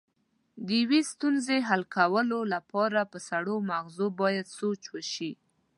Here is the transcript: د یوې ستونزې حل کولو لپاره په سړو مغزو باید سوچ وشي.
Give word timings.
د 0.65 0.67
یوې 0.81 1.01
ستونزې 1.11 1.57
حل 1.67 1.83
کولو 1.95 2.39
لپاره 2.53 2.99
په 3.11 3.17
سړو 3.29 3.55
مغزو 3.71 4.07
باید 4.21 4.45
سوچ 4.59 4.81
وشي. 4.93 5.31